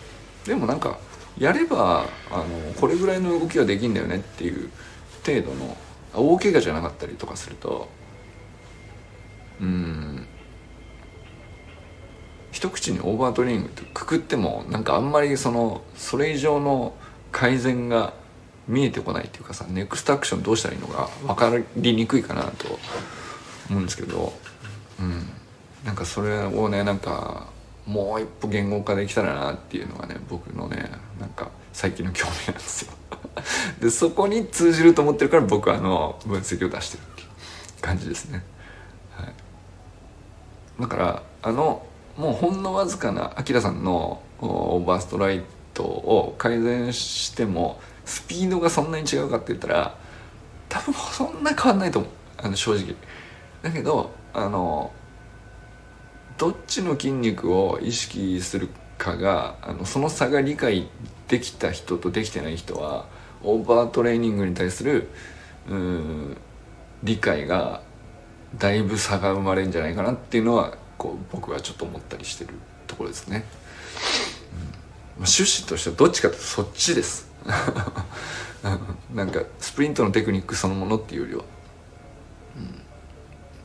[0.46, 0.98] でもなんか
[1.38, 2.44] やればあの
[2.80, 4.70] これぐらいの動きはできんだよねっていう
[5.26, 5.76] 程度の
[6.14, 7.88] 大怪我じゃなかったりとかすると
[9.60, 10.26] うん
[12.52, 16.94] 一口にオーバートレーニングってくくってもなんかあんまりそのそれ以上の
[17.32, 18.14] 改善が
[18.68, 22.78] 見えてこないっていうかさネクストアクションどうしたらいいのか分かりにくいかなと
[23.68, 24.32] 思うんですけど、
[25.00, 25.28] うん、
[25.84, 27.48] なんかそれをねなんか
[27.86, 32.92] もう一歩言語化できたらなっていうのがね僕のねなんか最近の興味なんですよ。
[33.80, 37.28] でそこに通じると思ってるから僕はあの分析を出してるっていう
[37.82, 38.44] 感じですね、
[39.16, 39.34] はい、
[40.80, 41.84] だからあの
[42.16, 45.42] もうほんのわずかなアキラさんのオーバーストライ
[45.72, 49.96] トを改善してもスピードがそんなに違うかって言ったら
[50.68, 52.10] 多分そんな変わんないと思う。
[52.38, 52.94] あの正直。
[53.62, 54.92] だけどあの
[56.38, 58.68] どっちの筋肉を意識する
[58.98, 60.88] かがあのその差が理解
[61.28, 63.06] できた人とできてない人は
[63.42, 65.08] オーバートレーニングに対する
[65.68, 66.36] うん
[67.02, 67.82] 理解が
[68.58, 72.54] だいぶ差が生まれるんじゃないかなっていうのはこう僕はちょっと思ったりしてる
[72.86, 73.36] ところですね。
[73.36, 74.74] うんまあ、
[75.18, 77.30] 趣旨としてはどっちかというとそっちです。
[79.12, 81.44] なんかスプリントのテクニックそのものっていうよりは、
[82.56, 82.62] うん、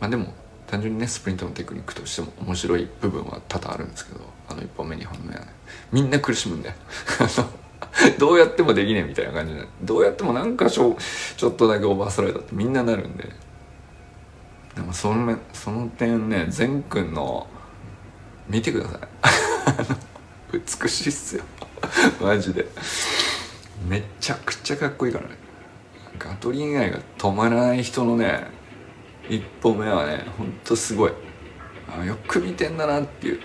[0.01, 0.33] まあでも
[0.69, 5.47] 単純にねスプリントのテクニックとしても面白い部分は多々あるんですけどあの1本目2本目はね
[5.91, 6.75] みんな苦しむんだよ。
[8.19, 10.95] どうやってもできねえみたいな感じでどうやってもなんかちょ
[11.37, 13.29] ちょっとだけオーバーストライドってみんななるんで。
[14.75, 17.47] でもそのその点ね善くんの
[18.47, 18.99] 見てくださ
[20.53, 20.53] い。
[20.83, 21.43] 美しいっすよ。
[22.21, 22.67] マジで。
[23.87, 25.31] めちゃくちゃかっこいいからね。
[26.19, 28.58] ガトリン以外が止まらない人のね
[29.29, 31.11] 一歩目はねほんとすごい。
[31.87, 33.39] あよく見てんだなっていう。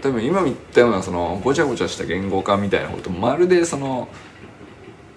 [0.00, 4.08] 多分今言ったようなそのごちゃごちゃした言語化みたいなことまるでその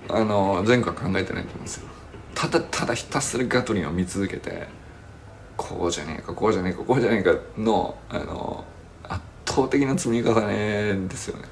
[0.10, 1.88] あの前回考えてないと思うんですよ。
[2.34, 4.68] ただただひたすらガトリンを見続けて
[5.58, 8.64] こうじゃねえかこうじゃねえかこうじゃねえかのあの
[9.04, 11.46] 圧倒的な積み重ねですよね。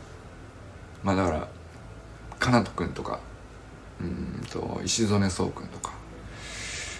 [1.04, 1.48] まあだから
[2.40, 3.20] かなと君とか
[4.00, 5.95] うんと石曽根壮君とか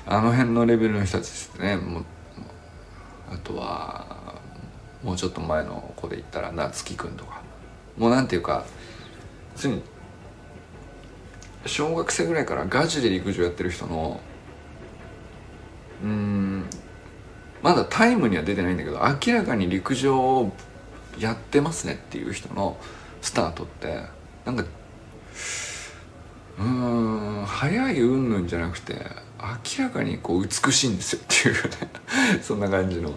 [0.08, 1.78] あの辺のレベルの人たちですね。
[1.78, 2.04] も
[3.32, 4.36] あとは
[5.04, 7.42] もうちょっと前の子で言ったら夏樹くんとか。
[7.98, 8.66] もうなんていうか
[9.56, 9.82] つに
[11.66, 14.20] 小学生ぐらいからガチで陸上やってる人の
[16.04, 16.66] うん
[17.64, 20.52] まだタイムには出てないんだけど明らかに陸上を
[21.18, 22.78] やってますねっていう人の
[23.22, 24.02] スタートって
[24.44, 24.66] なんか
[26.60, 28.94] うん早い云々じゃなくて
[29.78, 33.16] 明らかにこう美しいんですよっていうねそんな感じの、うん、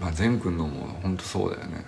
[0.00, 1.84] まあ善くんのも本当そうだよね。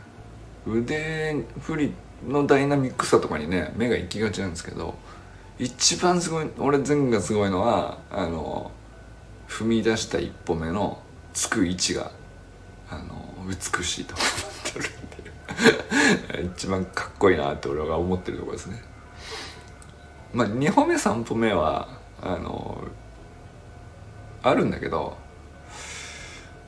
[0.66, 1.92] 腕振り
[2.27, 4.96] のダイナミックさとかにね目が行きがちなんですけど
[5.59, 8.70] 一番すごい俺善がすごいのはあの
[9.49, 11.01] 踏み出した一歩目の
[11.33, 12.11] つく位置が
[12.90, 16.51] あの美しいと思ってるっていう。
[16.57, 18.83] 一番かっこいいなって俺は思ってるとこですね。
[20.33, 22.85] まあ2歩目3歩目はあの
[24.42, 25.16] あるんだけど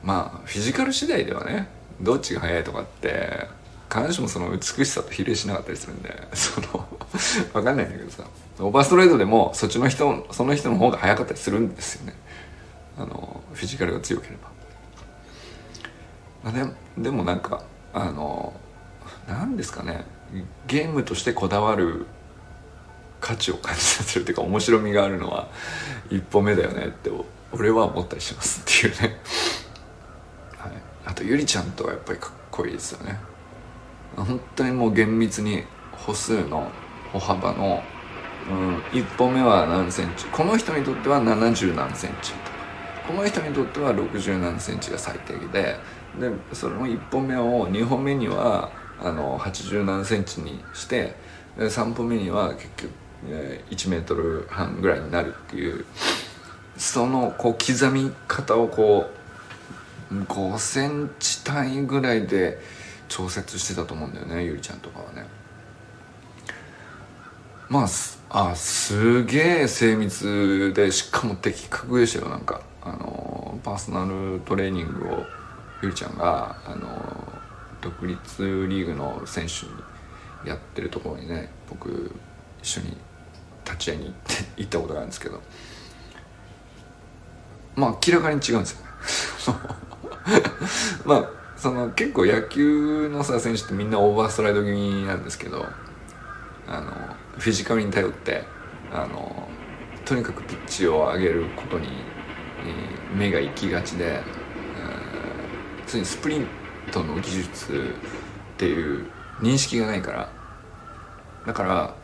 [0.03, 1.67] まあフィジカル次第ではね
[2.01, 3.47] どっちが速いとかって
[3.91, 6.87] 必ずしもその美しさと比例しなかったりするんで その
[7.53, 8.23] 分かんないんだけどさ
[8.59, 12.13] オーバーストレートでもそっちの人その人の方が速かったりするんですよね。
[12.97, 14.49] あのフィジカルが強ければ、
[16.43, 16.65] まあ、
[16.97, 18.53] ででもなんかあの
[19.27, 20.03] 何ですかね
[20.67, 22.05] ゲームとしてこだわる
[23.19, 25.47] 価値を感じさせるっていうか面白みがあるのは
[26.09, 27.11] 一歩目だよねって
[27.51, 29.19] 俺は思ったりしますっていうね、
[30.57, 30.71] はい、
[31.05, 33.19] あとゆりちゃんとはやっぱりかっこいいですよね。
[34.15, 36.69] 本当にもう厳密に歩数の
[37.13, 37.81] 歩幅の、
[38.49, 42.59] うん、1歩目は何センチこの人にとっては70何センチとか
[43.07, 45.77] この人にとっては60何センチが最低で
[46.19, 51.15] でその1本目を2本目にはあの80何センチにして
[51.57, 52.91] 3歩目には結局
[53.25, 55.85] 1メートル半ぐらいになるっていう
[56.77, 59.09] そのこう刻み方をこ
[60.11, 62.59] う5センチ単位ぐらいで
[63.07, 65.25] 調節してたと思うんだよねゆりちゃんとかはね。
[67.67, 67.87] まあ
[68.49, 72.61] あすげえ精密でしかも的確でしたよなんか。
[72.81, 75.25] あのパーソナルトレーニングを
[75.81, 76.87] ゆりちゃんがあの
[77.81, 82.15] 独立リーグの選手にやってるところにね僕
[82.61, 82.97] 一緒に
[83.69, 85.41] 立ち会いに行って行ったことがあるんですけど
[87.75, 89.55] まあ明らかに違うんですよ。
[91.05, 95.65] まあその結構野球のさ選手ってみんなオーバーストライド気味なんですけど
[96.67, 96.91] あの
[97.37, 98.43] フィジカルに頼って
[98.91, 99.49] あの
[100.05, 106.47] とにかくピッチを上げることに、えー、目が行きがちで、えー、ついにスプリン
[106.91, 107.93] トの技術
[108.53, 109.05] っていう
[109.41, 110.29] 認識がないから
[111.45, 111.95] だから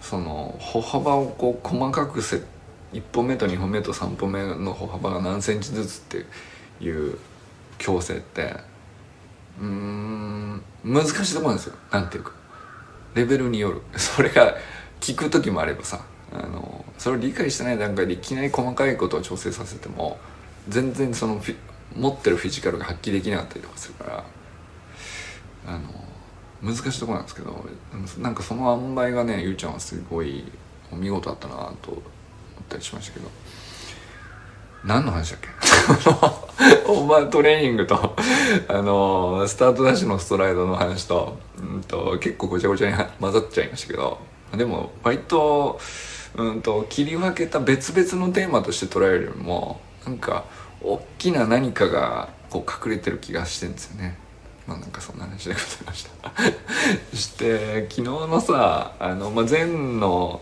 [0.00, 2.42] その歩幅をこう細かくせ
[2.92, 7.18] 1本目と2本目と3本目の歩幅が何センチずつっていう
[7.78, 8.56] 矯正って
[9.60, 11.74] うん難しいところなんですよ。
[11.90, 12.32] なんていうか。
[13.14, 13.82] レベルによる。
[13.98, 14.56] それが
[15.00, 16.00] 聞く時もあればさ
[16.32, 20.18] あのそれを理解してない段階でいきなり細かいことを調整させても
[20.68, 21.42] 全然その
[21.96, 24.24] 持ってるフィジカルが発揮できなかったりとかするから
[25.66, 25.80] あの
[26.62, 27.64] 難しいところなんですけど
[28.18, 30.44] なんかその塩梅がねゆうちゃんはすごい
[30.92, 32.02] お見事だったなと思っ
[32.68, 33.28] たりしましたけど。
[34.82, 35.48] 何の話だっけ？
[36.88, 38.16] オーバートレーニングと
[38.66, 44.18] あのスタートダッシュのストライドの話と,、うんと結構ごちゃごちゃに混ざっちゃいましたけど。
[44.56, 45.78] でも割と,、
[46.34, 50.44] うんと切り分けた別々のテーマとして捉えるよりもなんか
[50.82, 54.16] 大きな何かがこう隠れてる気がしてるんですよね。
[54.66, 56.32] まあなんかそんな話でございました。
[57.16, 60.40] して昨日のさあの、まあ、前の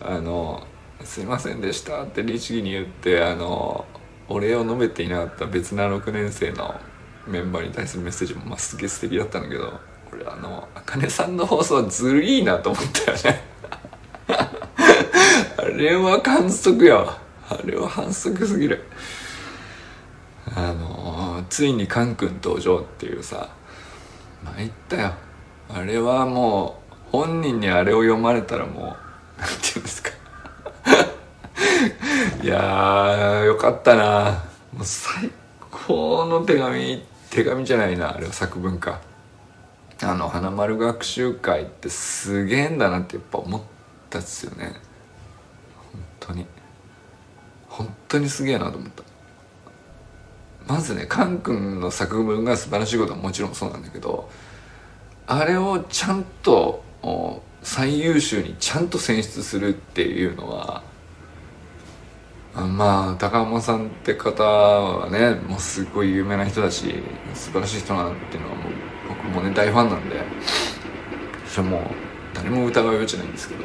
[0.00, 0.66] あの
[1.04, 3.86] 「すいませんでした」って律儀に言ってあの
[4.28, 6.74] お礼を述べていなかった別な6年生の
[7.26, 9.80] メンバーに対するメッセージも、まあ、すげえ素敵だったんだけど
[10.12, 13.44] 俺あのあかねさんの放送はずるいなと思ったよね。
[15.56, 17.12] あれは反則よ。
[17.48, 18.84] あれは反則すぎる。
[20.54, 20.83] あの
[21.48, 23.50] ついにカン君登場っていうさ
[24.44, 25.14] 参ったよ。
[25.68, 28.96] あれはもう本人にあれを読まれたらも
[29.38, 30.10] う何て言うんですか。
[32.42, 34.44] いやーよかったな。
[34.72, 35.30] もう最
[35.70, 39.00] 高の手紙手紙じゃないなあれは作文か
[40.02, 43.62] あの花丸学習会ってすげえんだなってやっぱ思っ
[44.10, 44.74] たっすよね。
[45.92, 46.46] 本当に。
[47.68, 49.03] 本当にすげえなと思った。
[50.66, 54.30] まずねカン君の作文が素晴らしいことはもちろんそうなんだけど
[55.26, 56.82] あれをちゃんと
[57.62, 60.82] 最優秀にちゃんと選出するっていうのは
[62.54, 66.94] まあ高浜さんって方はねもうすごい有名な人だし
[67.34, 68.72] 素晴らしい人なんていうのはもう
[69.08, 70.16] 僕もね大ファンなんで
[71.46, 71.80] それもう
[72.32, 73.64] 誰も疑う余地ないんですけど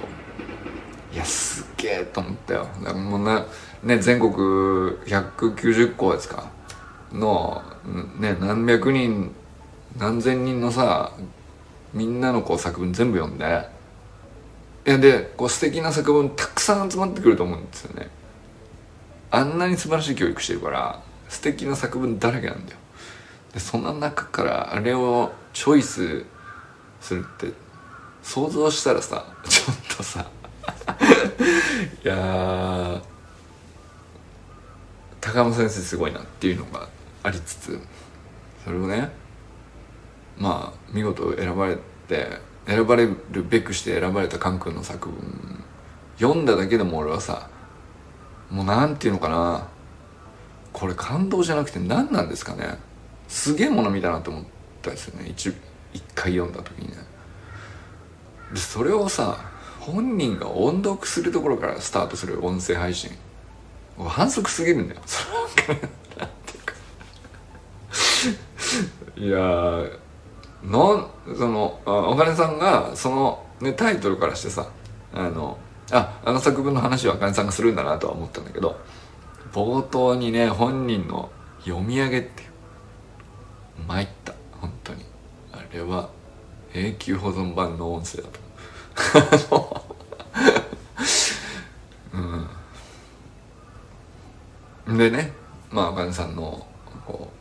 [1.14, 2.68] いやすげえと思ったよ。
[2.84, 3.46] だからもうな
[3.84, 6.59] ね全国190校ですか。
[7.12, 7.64] の
[8.20, 9.34] ね何百人
[9.98, 11.12] 何千人のさ
[11.94, 13.68] みんなのこう作文全部読んで
[14.86, 18.10] いやでこう素敵な作文たくさん集まってくると思うんですよね。
[19.32, 22.78] あんなに素晴らしい教育してるから素敵な作文だらけなんだよ。
[23.54, 26.26] でそんな中からあれをチョイス
[27.02, 27.54] するって
[28.24, 30.26] 想像したらさ ちょっとさ
[32.04, 33.02] いや
[35.22, 36.88] 高山先生すごいなっていうのが
[37.24, 37.80] ありつつ
[38.64, 39.10] それをね
[40.38, 41.78] まあ見事選ばれ
[42.08, 42.28] て
[42.66, 45.64] 選ばれるべくして選ばれたカン君の作文
[46.18, 47.50] 読んだだけでも俺はさ
[48.50, 49.68] もうなんていうのかな
[50.74, 52.78] これ感動じゃなくて何なんですかね
[53.28, 54.44] すげえもの見たなと思っ
[54.82, 55.54] たんですよね一
[55.94, 56.98] 一回読んだ時にね。
[58.54, 59.38] でそれをさ
[59.80, 63.12] 本人が音読するところからスタートする音声配信
[63.98, 65.02] 反則すぎるんだよ。
[65.06, 65.28] そ
[65.68, 65.88] れなんて
[69.16, 69.40] いや
[70.64, 74.70] なんそのお金さんがその、ね、タイトルからしてさ
[75.14, 75.58] あの
[75.92, 78.80] ああの作文の話はあかねさんがするんだなとは思ったんだけど
[79.52, 82.44] 冒頭にね本人の読み上げって
[83.88, 85.06] 参った本当に。
[85.52, 86.10] あれは
[86.74, 88.30] 永久保存版の音声だ
[89.48, 89.86] と
[94.88, 94.98] うん。
[94.98, 95.34] でね
[95.72, 96.66] まああかねさんの
[97.06, 97.39] こう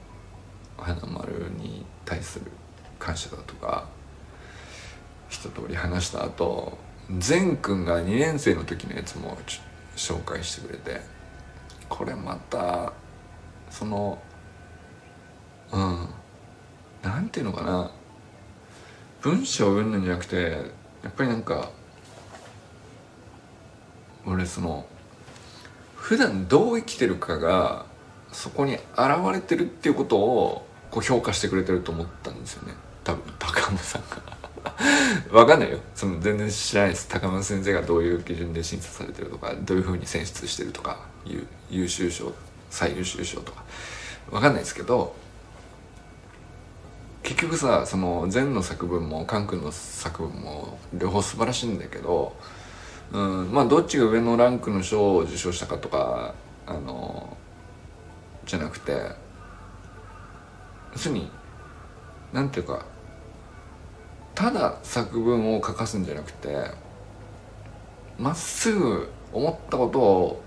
[1.41, 2.51] に対する
[2.99, 3.87] 感謝だとか
[5.29, 6.79] 一通り話した後
[7.19, 9.39] 善くんが2年生の時のやつも
[9.97, 11.01] 紹介してくれて
[11.89, 12.93] これまた
[13.71, 14.19] その
[15.73, 16.09] うん
[17.03, 17.91] なんていうのかな
[19.21, 20.59] 文章うんぬんじゃなくて
[21.03, 21.71] やっぱりなんか
[24.27, 24.87] 俺その
[25.95, 27.87] 普段どう生きてるかが
[28.33, 28.83] そこに現
[29.33, 32.75] れてるっていうことをこう評価してくれてると思ったんですよね。
[33.05, 34.39] 多分高山さんが。
[35.33, 35.79] わかんないよ。
[35.95, 37.09] その全然知らないです。
[37.09, 41.01] 高松先生がどういう基準で審査されてるとかどういうふうに選出してるとか
[41.71, 42.33] 優秀賞
[42.71, 43.65] 最優秀賞とか。
[44.31, 45.15] わかんないですけど
[47.23, 52.35] 結局さその禅の作文もカン君の作文も両方素晴らしいんだけど、
[53.13, 56.35] うん、まあどっちが上のランクの賞を受賞したかとか
[56.67, 57.37] あの
[58.47, 59.11] じゃなくて
[60.93, 61.31] 要するに
[62.33, 62.85] なんていうか
[64.35, 66.71] ただ作文を書かすんじゃなくて
[68.19, 70.43] まっすぐ思ったことを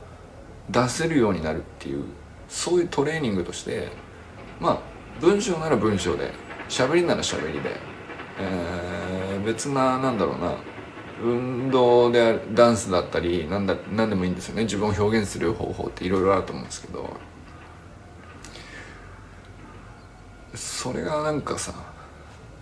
[0.70, 2.06] 出せるようになるっていう
[2.48, 3.90] そういうトレーニングとして
[4.60, 4.80] まあ
[5.20, 6.32] 文章なら文章で
[6.70, 7.76] 喋りなら喋りで、
[8.40, 10.56] えー、別ななんだろうな
[11.22, 14.64] 運動であるダンスだったりなんだ何でもいいんですよね。
[14.64, 17.10] 自分を表現する方法っていろいろあると思うんですけど
[20.82, 21.76] それがなんかさ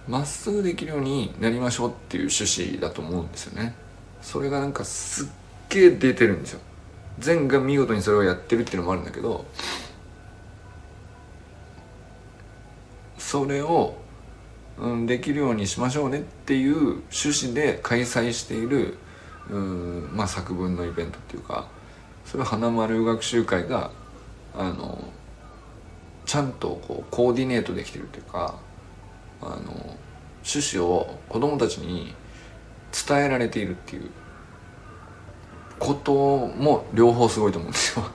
[0.05, 3.76] まっすぐできるようになりましょうっていう趣旨だと思うんですよね。
[4.22, 5.28] それがなんかすっ
[5.70, 6.59] げえ出てるんですよ。
[7.20, 9.45] 善が見事にそれをやってるっていうのもあるんだけど
[13.17, 13.95] それを、
[14.80, 18.97] うん、できるようにしましょうねっていう趣旨で開催している、
[19.49, 21.70] うんまあ、作文のイベントっていうか
[22.26, 23.91] それは花丸学習会が
[24.53, 25.13] あの
[26.30, 28.60] ちゃんとこうコーディネートできてるというか
[29.42, 29.98] あの
[30.46, 32.14] 趣旨を子供たちに
[33.08, 34.10] 伝えられているっていう。
[35.80, 38.06] ことも両方すごいと思うんですよ。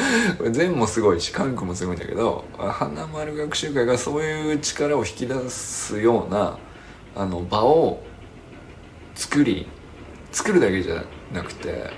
[0.50, 6.58] 全もすごいし韓国もすごいんだけど花丸学習会がそういう力を引き出すような
[7.14, 8.02] あの場を
[9.14, 9.68] 作り
[10.32, 11.90] 作るだけじゃなくて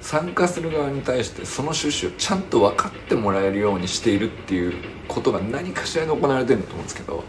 [0.00, 4.74] 参加する側に対してその趣旨をちゃんと分かってもらえるようにしているっていう
[5.06, 7.24] ことが何かしらで行われてるんだと思うんですけど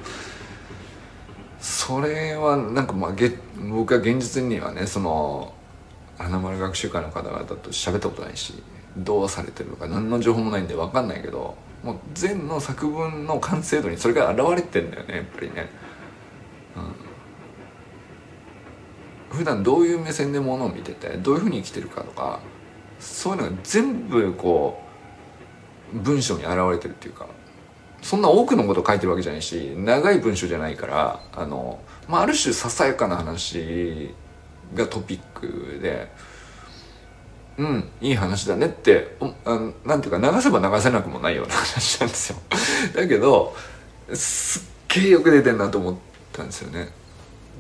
[1.60, 3.32] それはなんかまあげ
[3.70, 5.54] 僕は現実にはねその
[6.18, 8.54] 花丸学習会の方々と喋ったことないし
[8.98, 15.70] どうされてるのか何の情報もないんで分かんないけどもう禅の作文の完成度にそれが現れてんだよねやっぱりね、
[19.32, 22.40] うん、普段どういう目線でものを見ててどういうふうに生きてるかとか
[23.02, 24.82] そういうのが全部こ
[25.94, 27.28] う文章に現れてるっていうか
[28.02, 34.14] そんな多くのこと書いてるわけじゃないし長い文章じゃないからあの、まあ、ある種ささやかな話
[34.74, 36.10] がトピックで
[37.58, 42.38] うんいい話だねってあなんていうか流せば流せなくもないような話なんですよ。
[42.96, 43.56] だけど
[44.14, 45.96] すっげえよく出てんなと思っ
[46.32, 46.90] たんですよね。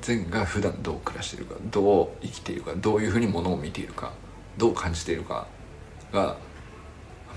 [0.02, 4.12] 善が普段どう暮らしているかどう生きているかどういうふうにものを見ているか。
[4.62, 5.48] どう感じているか
[6.14, 6.38] が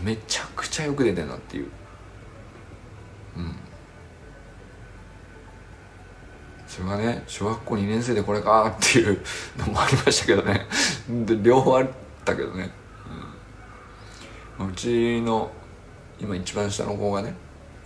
[0.02, 1.70] めちゃくちゃよく出てんなっていう。
[3.38, 3.56] うん。
[6.66, 9.22] それがね小学校2年生でこれかっていう
[9.56, 10.66] のもありましたけどね。
[11.24, 11.88] で両方あっ
[12.26, 12.70] たけどね、
[14.58, 15.50] うん、うちの
[16.20, 17.34] 今一番下の子がね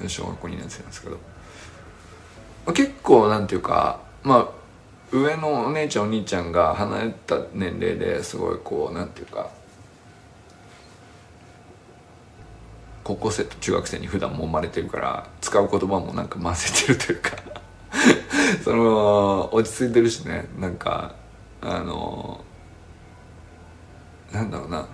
[0.08, 1.20] 小学校2年生なんですけど。
[2.72, 4.57] 結構なんていうかまあ
[5.10, 9.50] 上のお姉ちゃんお兄ちゃんが離れた年齢ですごいこうなんていうか
[13.04, 17.30] 高校生と中学生に普段も生まれてるから使う言葉もなんか混ぜてるというか
[18.62, 20.46] その落ち着いてるしね。
[20.58, 21.14] なんか
[21.62, 22.44] あの
[24.30, 24.86] なんだろうな。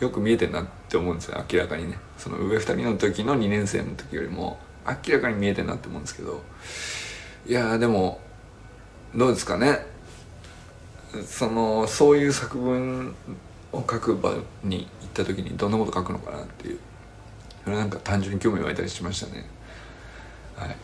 [0.00, 1.98] よく見えてんなって思うんですよ明らかにね。
[2.18, 6.42] その上2人の時の2年生の時よりも明らかに見えてんなって思うんですけど。
[7.46, 8.20] いやでも
[9.14, 9.86] どうですかね？
[11.24, 13.14] そのそういう作文
[13.72, 14.34] を書く場
[14.64, 16.78] に行った時にどんなこと書くのかなっていう。
[17.64, 19.44] それなんか単純に興味湧いたりしましたね。
[20.56, 20.76] はい。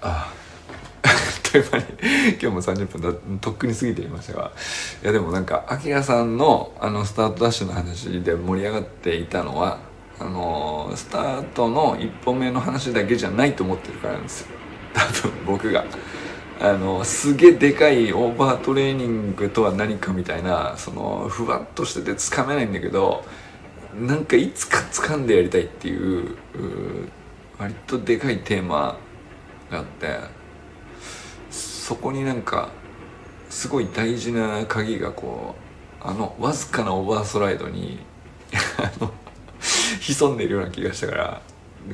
[0.00, 0.32] あ
[1.02, 1.10] あ
[1.42, 1.84] という間に
[2.32, 4.52] 今日も30分だとっくに過ぎていましたが。
[5.02, 9.78] いやでもなんかアキラさんのあのスタートダッシュの話で盛り上がっていたのは
[10.18, 14.48] あのスタートの一歩目の話だけじゃないと思ってるからなんですよ。
[14.94, 15.84] 多分僕が。
[16.58, 23.24] あのすげえでかいオーバートレーニングとは何かみたいなそのふわっとしててつかめないんだけど
[23.94, 26.36] なんかいつか掴んでやりたいっていう
[27.58, 28.98] 割とでかいテーマ
[29.70, 30.18] があって
[31.50, 32.70] そこになんか
[33.50, 35.54] すごい大事な鍵がこ
[36.02, 37.98] うあのわずかなオーバースライドに
[40.00, 41.42] 潜んでいるような気がしたから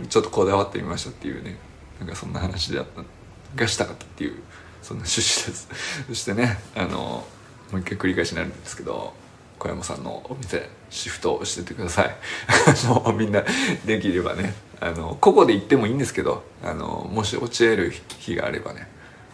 [0.08, 1.58] ちょっとこだわってみましたっていうね
[1.98, 3.21] なんかそんな話だった。
[3.56, 4.34] がしたかったっていう
[4.82, 5.68] そんな趣旨です。
[6.08, 7.26] そしてねあの
[7.70, 9.14] もう一回繰り返しになるんですけど
[9.58, 12.16] 小山さんのお店シフトしててください。
[12.86, 13.44] もうみんな
[13.84, 18.88] できればねあの個々で行ってもいいんですけどあのもし落ち合える日があればね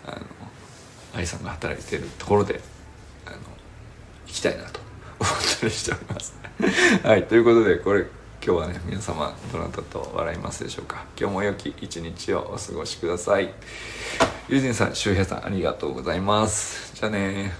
[0.06, 0.20] あの
[1.14, 2.60] 愛さんが働いてるところで
[3.26, 3.36] あの
[4.26, 4.80] 行きたいなと
[5.18, 6.34] 思ったりしております。
[7.02, 8.04] はいということでこれ
[8.44, 11.04] 今日はね皆様どなたと笑いますでしょうか？
[11.18, 13.52] 今日も良き一日をお過ごしください。
[14.48, 16.94] 友人さん周平さんありがとうございます。
[16.94, 17.52] じゃあね